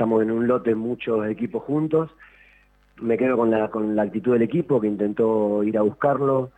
[0.00, 2.08] estamos en un lote muchos equipos juntos.
[3.02, 6.52] Me quedo con la, con la actitud del equipo que intentó ir a buscarlo.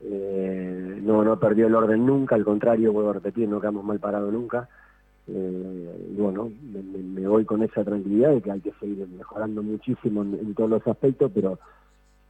[0.00, 4.00] Eh, no, no perdió el orden nunca, al contrario, vuelvo a repetir, no quedamos mal
[4.00, 4.68] parados nunca.
[5.28, 10.22] Eh, y bueno, me, voy con esa tranquilidad de que hay que seguir mejorando muchísimo
[10.22, 11.60] en, todos los aspectos, pero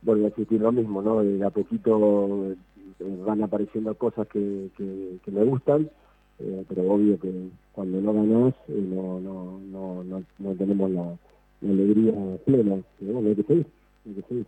[0.03, 1.25] vuelvo a existir lo mismo, ¿no?
[1.25, 2.57] De a poquito eh,
[3.27, 5.89] van apareciendo cosas que, que, me gustan,
[6.41, 7.31] eh, pero obvio que
[7.73, 11.17] cuando no ganás no, no, no, no, no tenemos la,
[11.63, 12.13] alegría
[12.45, 13.67] plena, bueno, hay que seguir,
[14.07, 14.47] hay que seguir.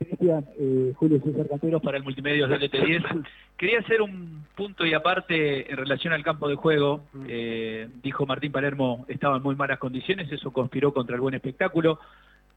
[0.00, 3.26] Eh, Julio César Canteros para el Multimedios del LT10.
[3.58, 7.02] Quería hacer un punto y aparte en relación al campo de juego.
[7.28, 11.98] Eh, dijo Martín Palermo, estaba en muy malas condiciones, eso conspiró contra el buen espectáculo.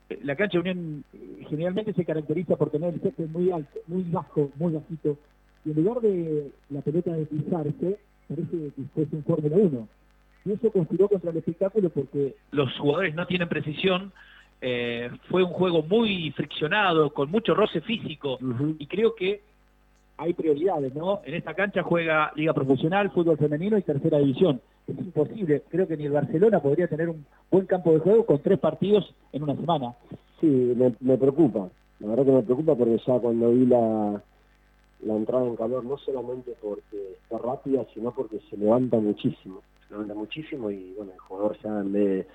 [0.10, 1.04] Eh, la cancha de Unión
[1.50, 5.18] generalmente se caracteriza por tener el césped muy alto, muy bajo, muy bajito.
[5.66, 7.98] Y en lugar de la pelota de pisarse,
[8.36, 9.88] parece que fuese un Fórmula 1.
[10.46, 14.12] Y eso conspiró contra el espectáculo porque los jugadores no tienen precisión,
[14.62, 18.40] eh, fue un juego muy friccionado, con mucho roce físico,
[18.80, 19.42] y creo que
[20.18, 21.22] hay prioridades, ¿no?
[21.26, 24.62] En esta cancha juega Liga Profesional, Fútbol Femenino y Tercera División.
[24.88, 28.40] Es imposible, creo que ni el Barcelona podría tener un buen campo de juego con
[28.40, 29.94] tres partidos en una semana.
[30.40, 34.22] Sí, me, preocupa, la verdad que me preocupa porque ya cuando vi la,
[35.06, 39.94] la entrada en calor, no solamente porque está rápida, sino porque se levanta muchísimo, se
[39.94, 42.28] levanta muchísimo y bueno, el jugador ya en vez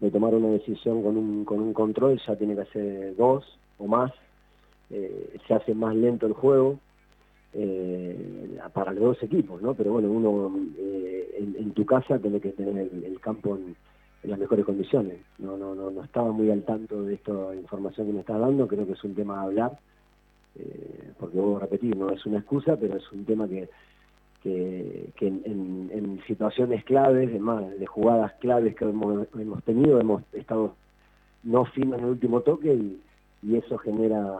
[0.00, 3.44] de tomar una decisión con un, con un control, ya tiene que hacer dos
[3.78, 4.12] o más,
[4.90, 6.78] eh, se hace más lento el juego
[7.54, 9.74] eh, para los dos equipos, ¿no?
[9.74, 13.76] Pero bueno, uno eh, en, tu casa tiene que tener el, campo en,
[14.22, 15.18] las mejores condiciones.
[15.38, 18.68] No, no, no, no estaba muy al tanto de esta información que me está dando,
[18.68, 19.78] creo que es un tema a hablar,
[21.18, 23.68] porque vuelvo a repetir, no es una excusa, pero es un tema que
[24.42, 29.26] que, en, situaciones claves, además de jugadas claves que hemos,
[29.64, 30.74] tenido, hemos estado
[31.44, 33.00] no finos en el último toque y,
[33.56, 34.38] eso genera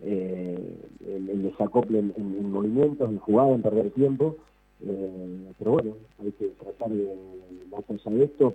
[0.00, 4.36] eh, el, desacople en, movimientos, en jugadas, en perder tiempo.
[4.86, 7.14] Eh, pero bueno, hay que tratar de
[7.70, 8.54] más esto,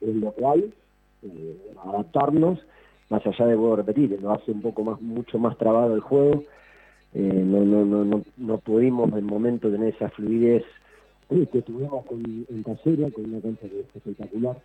[0.00, 0.72] es, lo que hay,
[1.24, 2.58] eh, adaptarnos,
[3.08, 6.42] más allá de, puedo repetir, lo hace un poco más, mucho más trabado el juego,
[7.14, 10.64] eh, no, no, no, no, no pudimos en el momento tener esa fluidez
[11.28, 14.56] que tuvimos con, en Casera, con una cancha que es espectacular.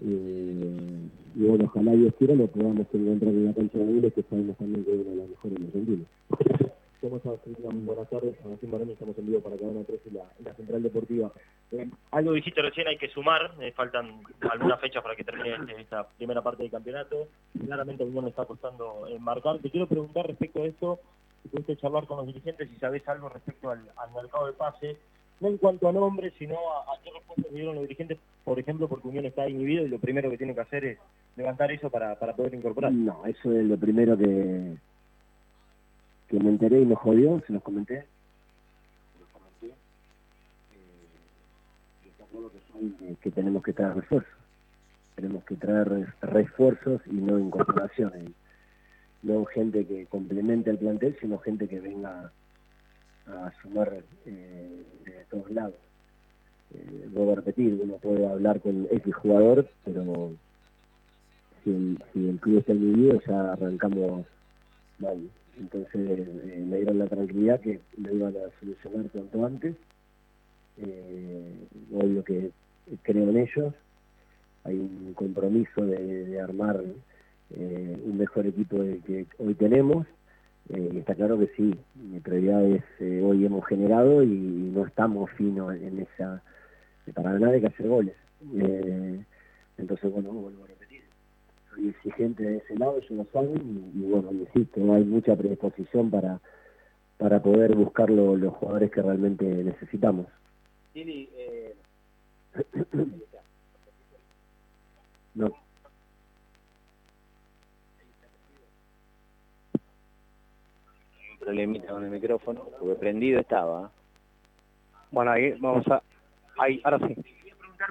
[0.00, 4.22] Eh, y bueno, ojalá Dios quiera lo podamos encontrar en la cancha de Miles, que
[4.22, 6.73] sabemos también que es una de las mejores en Argentina.
[7.04, 7.38] ¿Cómo estás,
[7.84, 11.30] Buenas tardes, Martín Moreno, estamos en vivo para Cadena 3 y la, la Central Deportiva.
[11.72, 15.82] Eh, algo dijiste recién, hay que sumar, eh, faltan algunas fechas para que termine este,
[15.82, 17.28] esta primera parte del campeonato.
[17.62, 19.58] Claramente a me está costando eh, marcar.
[19.58, 20.98] Te quiero preguntar respecto a esto,
[21.42, 23.82] si pudiste charlar con los dirigentes y sabés algo respecto al,
[24.14, 24.96] mercado de pase,
[25.40, 29.08] no en cuanto a nombres, sino a, qué respuestas dieron los dirigentes, por ejemplo, porque
[29.08, 30.98] Unión está inhibido y lo primero que tiene que hacer es
[31.36, 32.92] levantar eso para, para poder incorporar.
[32.92, 34.78] No, eso es lo primero que,
[36.28, 38.06] que me enteré y me jodió, se los comenté.
[39.32, 39.74] comenté.
[43.02, 44.32] Eh, que, tenemos que traer refuerzos.
[45.14, 48.32] Tenemos que traer refuerzos y no incorporaciones
[49.24, 52.30] no gente que complemente el plantel, sino gente que venga
[53.26, 55.74] a sumar eh, de todos lados.
[56.74, 60.32] Eh, voy a repetir, uno puede hablar con X jugador, pero
[61.62, 64.26] si el, si el club está en ya arrancamos
[64.98, 65.30] mal.
[65.58, 69.76] Entonces eh, me dieron la tranquilidad que lo iban a solucionar cuanto antes.
[70.78, 71.54] Eh,
[71.92, 72.50] obvio que
[73.02, 73.74] creo en ellos.
[74.64, 76.82] Hay un compromiso de, de armar
[77.50, 80.06] eh, un mejor equipo del que hoy tenemos.
[80.70, 84.28] Eh, y está claro que sí, mi prioridad es, eh, hoy hemos generado y,
[84.74, 86.42] no estamos finos en esa,
[87.12, 88.14] para ganar hay que hacer goles.
[89.76, 90.83] entonces, bueno, vuelvo a repetir,
[91.74, 96.40] soy exigente de ese lado, ellos lo saben y, bueno, insisto, hay mucha predisposición para,
[97.18, 100.26] para poder buscar los jugadores que realmente necesitamos.
[105.34, 105.52] no.
[111.40, 113.90] problemita con el micrófono, porque prendido estaba.
[115.10, 116.02] Bueno, ahí vamos a...
[116.58, 117.14] Ahí, ahora sí.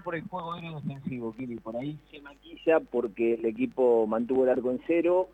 [0.03, 1.55] Por el juego aéreo defensivo, Kili.
[1.57, 5.29] Por ahí se maquilla porque el equipo mantuvo el arco en cero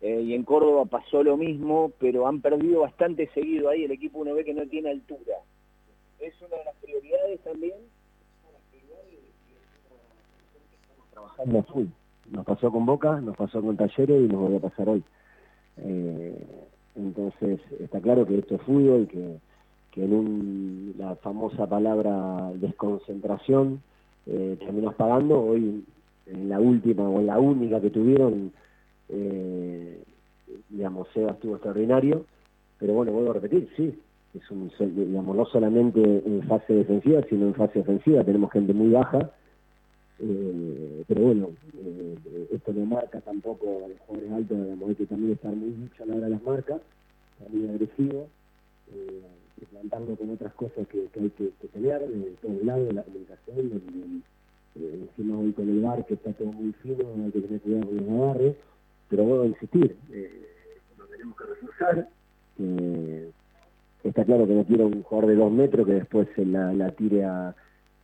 [0.00, 3.84] eh, y en Córdoba pasó lo mismo, pero han perdido bastante seguido ahí.
[3.84, 5.36] El equipo uno ve que no tiene altura.
[6.20, 7.74] ¿Es una de las prioridades también?
[11.10, 11.86] trabajando full.
[12.30, 15.02] Nos pasó con Boca, nos pasó con Talleres y nos voy a pasar hoy.
[15.78, 16.46] Eh,
[16.96, 19.38] entonces, está claro que esto es fútbol, que,
[19.94, 23.80] que en un, la famosa palabra desconcentración
[24.26, 24.58] eh,
[24.96, 25.40] pagando.
[25.40, 25.84] Hoy,
[26.26, 28.50] en la última o la única que tuvieron,
[29.08, 30.02] eh,
[30.68, 32.24] digamos, Seba estuvo extraordinario,
[32.78, 33.94] pero bueno, vuelvo a repetir, sí,
[34.34, 38.90] es un, digamos, no solamente en fase defensiva, sino en fase ofensiva, tenemos gente muy
[38.90, 39.30] baja,
[40.18, 41.50] eh, pero bueno,
[41.84, 45.70] eh, esto no marca tampoco a los jugadores altos, digamos, hay que también estar muy
[45.70, 46.80] mucho a la hora de las marcas,
[47.52, 48.26] muy agresivo,
[48.92, 49.22] eh,
[49.70, 54.22] plantando con otras cosas que, hay que, pelear, de todos lados, la comunicación, el,
[54.76, 57.86] eh, encima hoy con el bar que está todo muy fino, hay que tener cuidado
[57.86, 58.56] con los agarres,
[59.08, 60.48] pero a insistir, eh,
[60.98, 62.08] lo tenemos que reforzar,
[62.58, 63.30] eh,
[64.02, 66.90] está claro que no quiero un jugador de dos metros que después se la, la
[66.90, 67.54] tire a,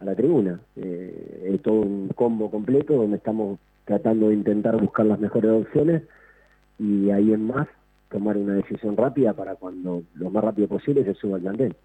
[0.00, 5.06] a la tribuna, eh, es todo un combo completo donde estamos tratando de intentar buscar
[5.06, 6.03] las mejores opciones
[6.79, 7.69] y ahí en más
[8.11, 11.77] tomar una decisión rápida para cuando lo más rápido posible se suba al plantel.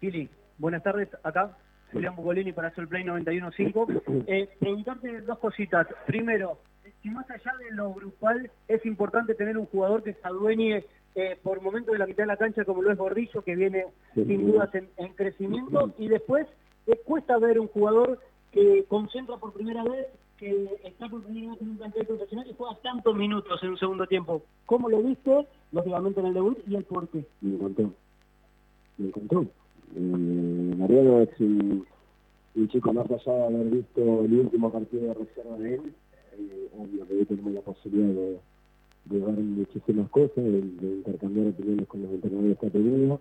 [0.00, 0.28] Gili,
[0.58, 1.56] buenas tardes, acá
[1.92, 4.24] Julián Bugolini para hacer el Play 91.5.
[4.26, 5.86] Eh, preguntarte dos cositas.
[6.06, 6.58] Primero,
[7.02, 10.84] si más allá de lo grupal es importante tener un jugador que se adueñe
[11.14, 13.86] eh, por momentos de la mitad de la cancha como lo es Gordillo, que viene
[14.14, 16.46] sin dudas en, crecimiento, y después
[16.86, 18.18] eh, cuesta ver un jugador
[18.50, 20.06] que concentra por primera vez
[20.84, 24.42] está por en un plantel profesional y juega tantos minutos en un segundo tiempo.
[24.66, 27.24] ¿Cómo lo viste, lógicamente en el debut, y el por qué?
[27.40, 27.92] Me encantó.
[28.98, 29.46] Me encantó.
[29.96, 31.86] Eh, Mariano es un,
[32.68, 35.94] chico más allá de haber visto el último partido de reserva de él.
[36.38, 38.38] Eh, obvio que hoy tenemos la posibilidad de,
[39.04, 43.20] de ver muchísimas cosas, de, intercambiar opiniones con los entrenadores que ha tenido.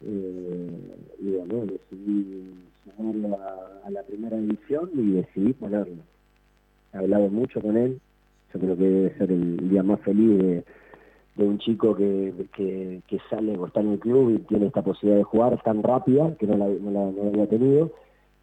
[0.00, 0.70] Eh,
[1.20, 2.54] y bueno, decidí
[2.96, 6.02] sumarlo a, a, la primera división y decidí ponerlo
[6.98, 8.00] hablado mucho con él,
[8.52, 10.64] yo creo que debe ser el día más feliz de,
[11.36, 12.32] un chico que,
[13.30, 16.46] sale o está en el club y tiene esta posibilidad de jugar tan rápida, que
[16.46, 17.92] no la, no había tenido,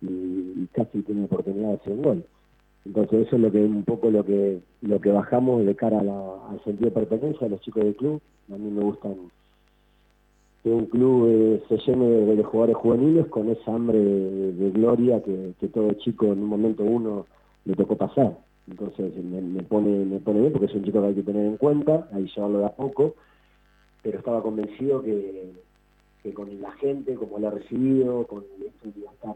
[0.01, 2.25] y, casi tiene oportunidad de hacer un gol.
[2.85, 6.63] Entonces eso es lo que un poco lo que lo que bajamos de cara al
[6.63, 8.21] sentido de pertenencia a los chicos del club.
[8.53, 9.15] A mí me gustan
[10.63, 15.53] que un club eh, se llene de, jugadores juveniles con esa hambre de, gloria que,
[15.59, 17.25] que, todo chico en un momento uno
[17.65, 18.37] le tocó pasar.
[18.69, 21.57] Entonces me, pone me pone bien porque es un chico que hay que tener en
[21.57, 23.15] cuenta, ahí llevarlo de a poco,
[24.01, 25.51] pero estaba convencido que,
[26.23, 29.35] que con la gente, como lo ha recibido, con esto iba a estar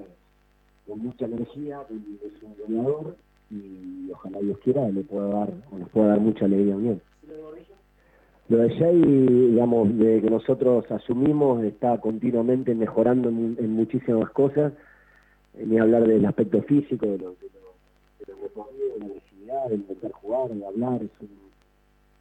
[0.87, 3.15] con mucha energía, es un goleador
[3.51, 7.01] y ojalá Dios quiera le pueda dar, o nos pueda dar mucha alegría bien.
[8.49, 14.73] Lo de Jay, digamos, de que nosotros asumimos, está continuamente mejorando en, muchísimas cosas,
[15.63, 17.58] ni hablar del aspecto físico, de lo, de
[18.35, 21.01] de la necesidad de intentar jugar, de hablar,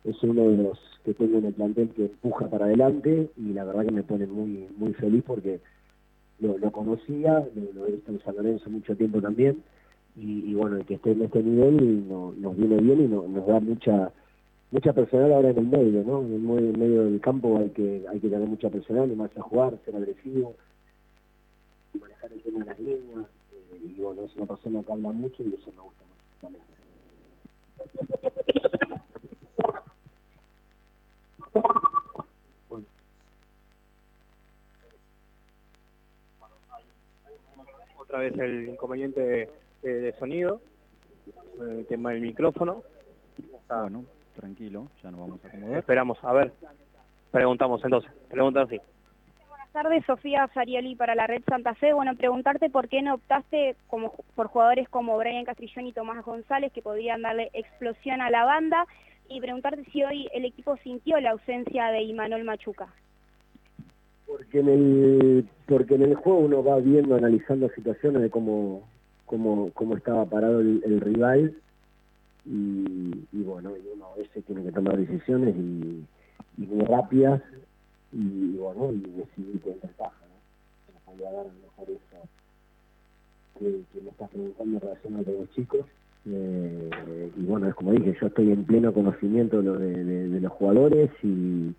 [0.05, 3.65] es, uno de los que tengo en el plantel que empuja para adelante y la
[3.65, 5.61] verdad que me pone muy muy feliz porque
[6.41, 9.63] lo, conocía, lo, he visto en San Lorenzo mucho tiempo también
[10.17, 14.13] y, bueno, el que esté en este nivel nos viene bien y nos da mucha
[14.71, 16.21] mucha personal ahora en el medio, ¿no?
[16.21, 19.43] En el medio del campo hay que hay que tener mucha personal, y más a
[19.43, 20.55] jugar, ser agresivo,
[21.99, 23.27] manejar el tema de las líneas,
[23.83, 26.59] y bueno, es una persona que habla mucho y eso me gusta mucho.
[37.99, 39.51] Otra vez el inconveniente
[39.83, 40.61] de, sonido,
[41.61, 42.83] el tema del micrófono.
[43.69, 44.05] Bueno,
[44.35, 45.79] tranquilo, ya nos vamos a acomodar.
[45.79, 46.53] Esperamos, a ver,
[47.31, 48.81] preguntamos entonces, preguntan así
[49.83, 51.93] tardes, Sofía Farioli para la Red Santa Fe.
[51.93, 56.73] Bueno, preguntarte por qué no optaste como, por jugadores como Brian Castrillón y Tomás González
[56.73, 58.87] que podrían darle explosión a la banda
[59.29, 62.89] y preguntarte si hoy el equipo sintió la ausencia de Imanol Machuca.
[64.27, 68.83] Porque en el, porque en el juego uno va viendo, analizando situaciones de cómo,
[69.27, 71.55] cómo, cómo estaba parado el, rival
[72.45, 76.05] y, bueno, uno a veces tiene que tomar decisiones y,
[76.57, 77.41] y muy rápidas
[78.13, 80.95] y bueno, y decidí con ventaja, ¿no?
[80.95, 82.29] Me podía dar a lo mejor eso
[83.59, 85.87] que, que me estás preguntando en relación a los chicos.
[86.27, 91.11] Eh, y bueno, es como dije, yo estoy en pleno conocimiento de, de, los jugadores
[91.23, 91.73] y,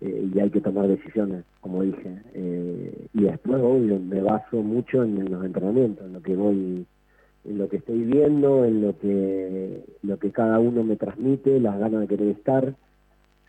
[0.00, 2.20] eh, y hay que tomar decisiones, como dije.
[2.34, 6.86] Eh, y después, me baso mucho en, los entrenamientos, en lo que voy
[7.42, 11.78] en lo que estoy viendo, en lo que lo que cada uno me transmite, las
[11.78, 12.74] ganas de querer estar,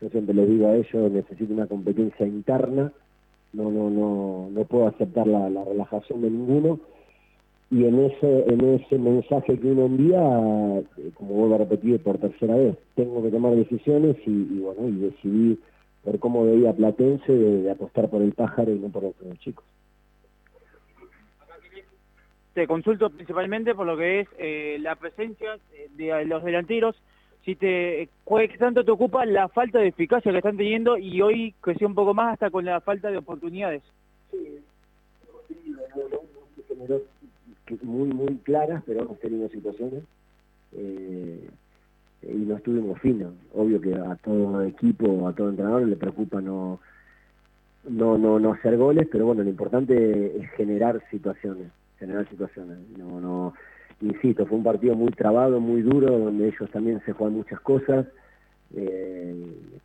[0.02, 2.92] yo siempre les digo a ellos, necesito una competencia interna,
[3.54, 6.80] no, no, no, no puedo aceptar la, relajación de ninguno.
[7.70, 12.18] Y en ese, en ese mensaje que uno envía, eh, como vuelvo a repetir por
[12.18, 15.60] tercera vez, tengo que tomar decisiones y, bueno, y decidí
[16.04, 19.64] por cómo veía Platense de, apostar por el pájaro y no por otros chicos.
[22.54, 25.58] te consulto principalmente por lo que es eh, la presencia
[25.96, 26.98] de los delanteros,
[27.46, 31.54] si te qué tanto te ocupa la falta de eficacia que están teniendo y hoy
[31.62, 33.84] creció un poco más hasta con la falta de oportunidades.
[34.32, 34.60] Sí,
[37.82, 40.04] muy muy claras, pero hemos tenido situaciones
[40.74, 41.50] eh,
[42.24, 43.34] y no estuvimos finos.
[43.54, 46.80] Obvio que a todo equipo, a todo entrenador le preocupa no
[47.90, 51.68] no no no hacer goles, pero bueno, lo importante es generar situaciones,
[52.00, 52.78] generar situaciones.
[52.98, 53.54] No no
[54.02, 58.08] insisto, fue un partido muy trabado, muy duro, donde ellos también se juegan muchas cosas,
[58.76, 59.36] eh,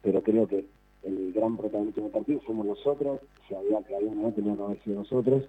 [0.02, 0.64] pero creo que
[1.02, 4.82] el gran protagonista del partido fuimos nosotros, si había que haber no tenía que haber
[4.82, 5.44] sido nosotros,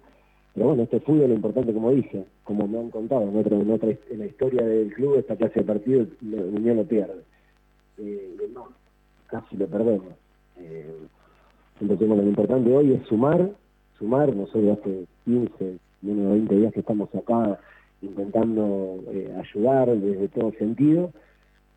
[0.54, 3.70] pero bueno, este fútbol es importante, como dije, como me han contado, en, otra, en,
[3.70, 7.22] otra, en la historia del club, esta clase de partido, la Unión lo pierde.
[7.98, 8.68] Eh, no,
[9.26, 10.14] casi lo perdemos.
[10.56, 10.96] Eh,
[11.80, 13.50] entonces, bueno, lo importante hoy es sumar,
[13.98, 17.58] sumar, nosotros hace 15, menos de 20 días que estamos acá
[18.02, 21.12] intentando eh, ayudar desde todo sentido.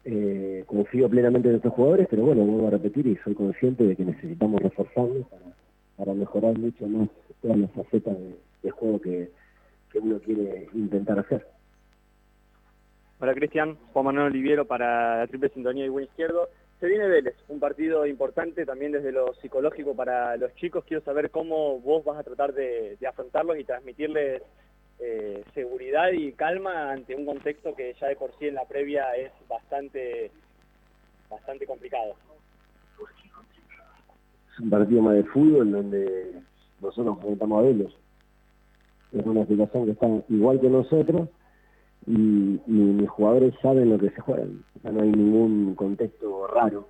[0.04, 3.96] Eh, confío plenamente en estos jugadores, pero bueno, vuelvo a repetir y soy consciente de
[3.96, 5.28] que necesitamos reforzarlos
[5.98, 7.08] para, mejorar mucho más
[7.42, 8.18] todas las facetas
[8.64, 9.30] de, juego que,
[9.92, 11.46] que, uno quiere intentar hacer.
[13.20, 16.50] Hola Cristian, Juan Manuel Oliviero para la Triple Sintonía y Buen Izquierdo.
[16.80, 20.84] Se viene Vélez, un partido importante también desde lo psicológico para los chicos.
[20.86, 24.42] Quiero saber cómo vos vas a tratar de, de afrontarlos y transmitirles
[25.04, 29.12] eh, seguridad y calma ante un contexto que ya de por sí en la previa
[29.16, 30.30] es bastante
[31.28, 32.14] bastante complicado.
[34.54, 36.34] Es un partido más de fútbol donde
[36.82, 37.92] nosotros enfrentamos a Vélez.
[39.14, 41.30] Es una situación que está igual que nosotros
[42.06, 42.12] y,
[42.68, 44.64] mis jugadores saben lo que se juegan.
[44.84, 46.88] no hay ningún contexto raro.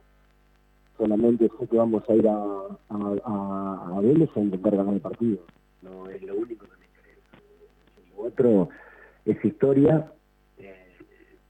[0.98, 2.44] Solamente es que vamos a ir a,
[2.90, 5.40] a, a Vélez a intentar ganar el partido.
[5.82, 6.81] No es lo único que
[8.22, 8.70] otro
[9.26, 10.12] es historia.
[10.58, 10.98] Eh,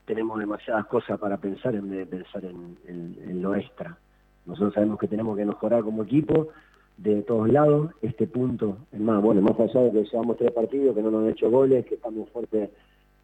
[0.05, 3.97] tenemos demasiadas cosas para pensar en vez de pensar en, lo extra.
[4.45, 6.49] Nosotros sabemos que tenemos que mejorar como equipo
[6.97, 7.91] de todos lados.
[8.01, 11.29] Este punto, es más, bueno, más allá que llevamos tres partidos, que no nos han
[11.29, 12.69] hecho goles, que estamos fuertes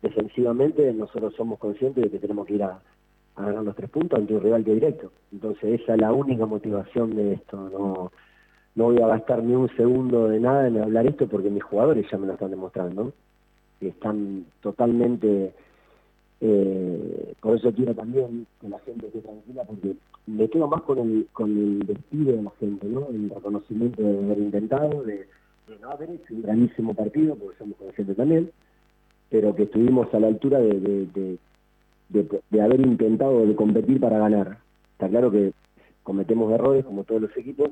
[0.02, 2.80] defensivamente, nosotros somos conscientes de que tenemos que ir a,
[3.36, 5.12] ganar los tres puntos ante un rival de directo.
[5.32, 7.70] Entonces esa es la única motivación de esto.
[7.70, 8.12] No,
[8.74, 12.08] no voy a gastar ni un segundo de nada en hablar esto porque mis jugadores
[12.12, 13.14] ya me lo están demostrando
[13.82, 15.54] están totalmente...
[16.40, 19.96] Eh, por eso quiero también que la gente esté tranquila porque
[20.28, 23.08] me quedo más con el, con el despido de la gente, ¿no?
[23.10, 25.28] El reconocimiento de haber intentado, de,
[25.82, 28.52] no haber hecho un granísimo partido, porque somos conscientes también,
[29.30, 31.38] pero que estuvimos a la altura de, de,
[32.10, 34.60] de, de, haber intentado de competir para ganar.
[34.94, 35.54] Está claro que
[36.04, 37.70] cometemos errores como todos los equipos,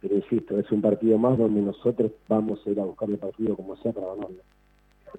[0.00, 3.56] pero insisto, es un partido más donde nosotros vamos a ir a buscar el partido
[3.56, 4.42] como sea para ganarlo.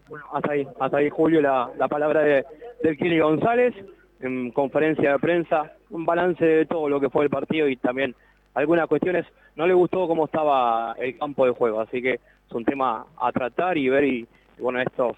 [0.07, 2.45] Bueno, hasta ahí, hasta ahí Julio, la, la palabra de,
[2.83, 3.74] del Kili González,
[4.19, 8.15] en conferencia de prensa, un balance de todo lo que fue el partido y también
[8.53, 12.65] algunas cuestiones, no le gustó cómo estaba el campo de juego, así que es un
[12.65, 14.27] tema a tratar y ver y,
[14.60, 15.17] bueno, estos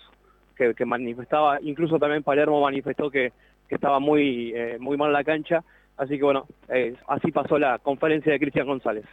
[0.55, 3.31] que, que, manifestaba, incluso también Palermo manifestó que,
[3.67, 5.63] que estaba muy, eh, muy mal la cancha,
[5.97, 9.05] así que bueno, eh, así pasó la conferencia de Cristian González.